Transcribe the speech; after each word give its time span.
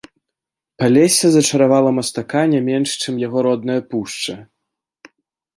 Палессе 0.79 1.27
зачаравала 1.35 1.91
мастака 1.97 2.41
не 2.53 2.61
менш, 2.71 2.89
чым 3.05 3.13
яго 3.27 3.47
родная 3.49 3.79
пушча. 3.93 4.35